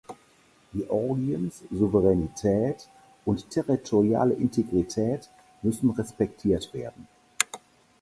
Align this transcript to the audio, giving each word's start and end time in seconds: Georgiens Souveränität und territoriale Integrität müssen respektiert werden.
Georgiens 0.73 1.61
Souveränität 1.69 2.89
und 3.23 3.47
territoriale 3.51 4.33
Integrität 4.33 5.29
müssen 5.61 5.91
respektiert 5.91 6.73
werden. 6.73 7.07